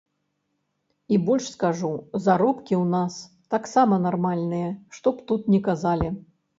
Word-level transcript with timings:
І 1.15 1.19
больш 1.27 1.45
скажу, 1.57 1.91
заробкі 2.29 2.73
ў 2.83 2.97
нас 2.97 3.13
таксама 3.57 4.03
нармальныя, 4.09 4.69
што 5.01 5.07
б 5.23 5.31
тут 5.33 5.41
ні 5.57 5.65
казалі. 5.71 6.09